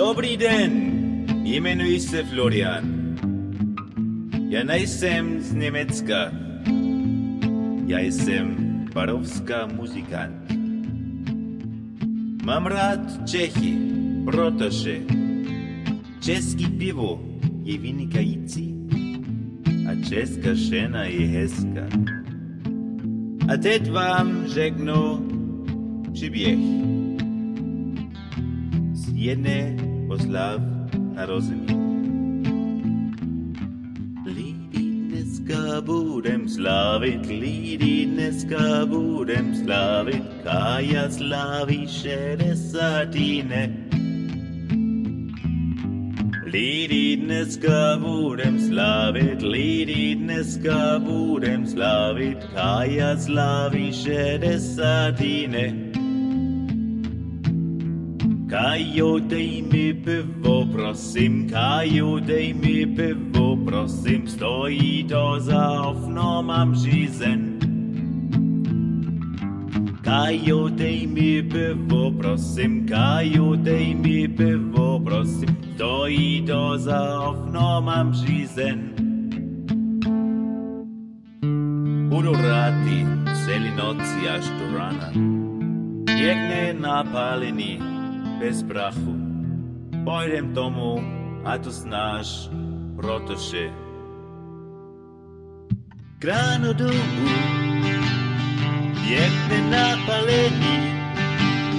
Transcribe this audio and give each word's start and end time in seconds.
Dobrý 0.00 0.36
den, 0.36 0.72
jmenuji 1.44 2.00
se 2.00 2.24
Florian. 2.24 3.16
Já 4.48 4.64
nejsem 4.64 5.40
z 5.40 5.54
Německa. 5.54 6.32
Já 7.86 7.98
jsem 7.98 8.56
barovská 8.94 9.66
muzikant. 9.66 10.52
Mám 12.44 12.66
rád 12.66 13.28
Čechy, 13.28 13.76
protože 14.24 15.00
český 16.20 16.66
pivo 16.66 17.20
je 17.64 17.78
vynikající 17.78 18.74
a 19.88 20.08
česká 20.08 20.54
žena 20.54 21.04
je 21.04 21.26
hezká. 21.26 21.88
A 23.52 23.56
teď 23.56 23.90
vám 23.90 24.46
řeknu 24.46 25.28
příběh 26.12 26.58
z 28.92 29.12
jedné 29.14 29.89
oslav 30.10 30.60
narození. 31.14 31.66
Lidi 34.26 34.90
dneska 35.08 35.80
budem 35.80 36.48
slavit, 36.48 37.26
lidi 37.26 38.06
dneska 38.06 38.86
budem 38.86 39.54
slavit, 39.54 40.22
Kaja 40.44 41.10
slaví 41.10 41.86
šedesátine. 41.88 43.76
Lidi 46.44 47.16
dneska 47.16 47.96
budem 48.02 48.58
slavit, 48.58 49.42
lidi 49.42 50.14
dneska 50.14 50.98
budem 50.98 51.66
slavit, 51.66 52.38
Kaja 52.54 53.16
slaví 53.16 53.92
šedesátine. 53.92 55.89
Kaj 58.50 59.02
odej 59.02 59.62
mi 59.62 59.94
pivo, 59.94 60.66
prosim, 60.72 61.46
kaj 61.46 62.00
odej 62.02 62.54
mi 62.54 62.96
pivo, 62.96 63.56
prosim, 63.66 64.26
stoji 64.26 65.06
to 65.08 65.36
za 65.40 65.82
okno, 65.86 66.42
mam 66.42 66.74
žizen. 66.74 67.60
Kaj 70.04 70.52
odej 70.52 71.06
mi 71.06 71.48
pivo, 71.50 72.10
prosim, 72.18 72.88
kaj 72.88 73.38
odej 73.38 73.94
mi 73.94 74.26
pivo, 74.36 74.98
prosim, 75.04 75.54
stoji 75.74 76.42
to 76.46 76.74
za 76.78 77.20
okno, 77.22 77.80
mam 77.80 78.12
žizen. 78.12 78.80
Budu 82.10 82.32
rati, 82.32 83.06
celi 83.46 83.70
noci 83.78 84.26
až 84.26 84.44
do 84.58 84.78
rana, 84.78 85.14
jekne 86.18 86.74
napaleni, 86.80 87.89
bez 88.40 88.62
prachu. 88.64 89.14
Pojdem 90.04 90.54
tomu, 90.56 90.96
a 91.44 91.58
to 91.58 91.70
znáš, 91.70 92.48
protože 92.96 93.70
Grano 96.18 96.72
domů, 96.72 97.28
pěkně 99.04 99.60
napálený, 99.70 100.76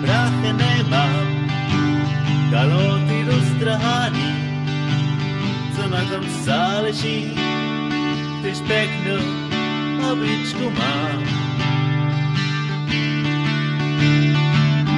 prachy 0.00 0.52
nemám, 0.52 1.28
kaloty 2.50 3.24
roztrhaný, 3.24 4.32
co 5.76 5.88
na 5.88 6.04
tom 6.04 6.24
záleží, 6.28 7.32
když 8.40 8.60
pěknou 8.60 9.24
obličku 10.12 10.70
mám. 10.70 11.22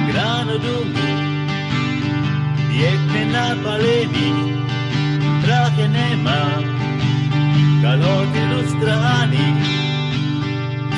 Grano 0.07 0.57
domů, 0.57 1.04
Jedne 2.75 3.25
na 3.31 3.55
paleni, 3.63 4.51
trake 5.43 5.81
e 5.81 5.87
nema, 5.87 6.39
kalote 7.81 8.43
na 8.51 8.59
strani, 8.67 9.47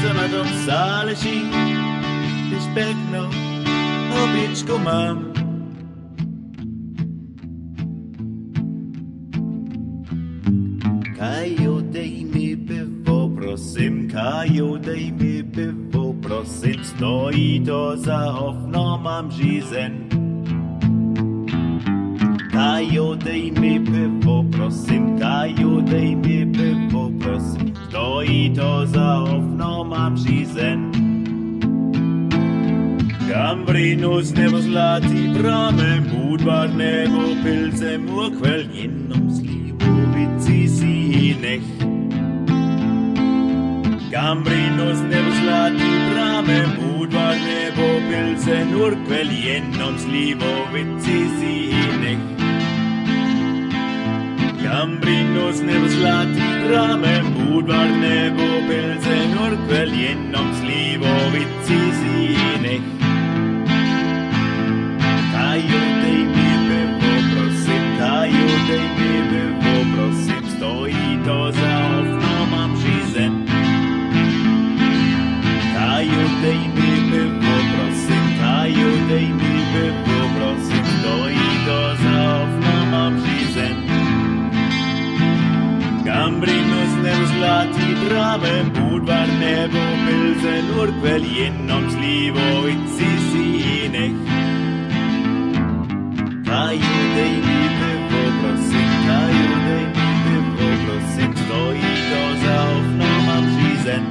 zanadom 0.02 0.48
saleži, 0.66 1.38
izpekno, 2.58 3.30
običko 4.24 4.76
imam. 4.76 5.34
Kajo, 11.18 11.82
daj 11.94 12.12
mi 12.34 12.58
pivo, 12.68 13.30
prosim, 13.36 14.10
kajo, 14.10 14.78
daj 14.78 15.12
mi 15.20 15.44
pivo, 15.54 16.16
prosim, 16.22 16.84
stoji 16.84 17.62
to 17.66 17.96
za 17.98 18.34
ofno, 18.40 18.98
mam 18.98 19.32
žizen. 19.32 20.27
Kajo, 22.58 23.14
dej 23.14 23.54
mi 23.54 23.78
pivo, 23.78 24.42
prosím, 24.50 25.14
Kajo, 25.22 25.78
dej 25.86 26.18
mi 26.18 26.42
pivo, 26.42 27.14
prosím, 27.22 27.70
stojí 27.86 28.50
to 28.50 28.82
za 28.86 29.22
ofno, 29.22 29.86
mám 29.86 30.18
řízen. 30.18 30.90
Gambrinus 33.30 34.34
nebo 34.34 34.58
zlatý 34.62 35.38
pramen, 35.38 36.10
Budvar 36.10 36.74
nebo 36.74 37.38
pilcem, 37.46 38.10
urkvel 38.10 38.62
jenom 38.74 39.30
slivovici 39.30 40.70
si 40.70 41.38
nech. 41.42 41.68
Gambrinus 44.10 45.00
nebo 45.06 45.30
zlatý 45.46 45.92
pramen, 46.10 46.74
Budvar 46.82 47.38
nebo 47.38 47.86
pilcem, 48.10 48.82
urkvel 48.82 49.30
jenom 49.30 49.94
slivovici 50.00 51.07
Lambrinus 54.78 55.58
nebus 55.66 55.96
lati 56.06 56.48
ramen 56.70 57.26
budvar 57.36 57.90
nebo 58.02 58.50
pelzen 58.68 59.32
orquel 59.46 59.90
jennoms 60.02 60.60
livo 60.70 61.14
vitsisi 61.34 62.38
in 62.54 62.97
se 90.48 90.62
nur 90.70 90.90
quel 91.02 91.24
jennoms 91.38 91.94
livo 92.04 92.48
in 92.74 92.82
sisine 92.96 94.06
Kai 96.48 96.78
dei 97.16 97.34
bitte 97.46 97.90
voblos 98.12 98.62
sind 98.70 98.94
kai 99.08 99.36
dei 99.66 99.84
bitte 99.98 100.36
voblos 100.58 101.06
sind 101.16 101.36
stoi 101.44 101.82
dos 102.12 102.44
auf 102.62 102.86
nom 103.02 103.26
am 103.36 103.46
schießen 103.56 104.04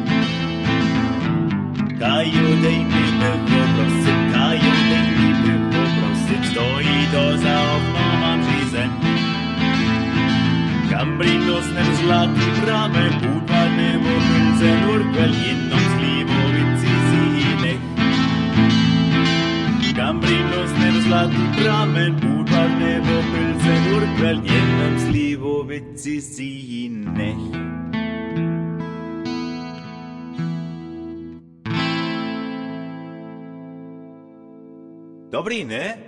Kai 2.03 2.31
dei 2.65 2.79
bitte 2.93 3.33
voblos 3.49 3.95
sind 4.05 4.25
kai 4.35 4.61
dei 4.91 5.05
bitte 5.17 5.55
voblos 5.73 6.21
sind 6.29 6.45
stoi 6.51 6.97
dos 7.15 7.43
auf 7.57 7.85
nom 7.97 8.23
am 8.33 8.41
schießen 8.49 8.91
Cambrinos 10.91 11.67
nel 11.77 11.91
slati 12.01 12.49
brame 12.61 13.07
pupa 13.23 13.56
Nebo 20.75 21.01
zlatý 21.01 21.43
pramen, 21.63 22.15
Budvar 22.15 22.69
nebo 22.69 23.23
pilsen, 23.33 23.95
urkvel 23.95 24.43
jenom 24.43 25.01
slivovici 25.01 26.21
si 26.23 26.89
nech. 26.91 27.67
Dobrý, 35.31 35.65
ne? 35.65 35.99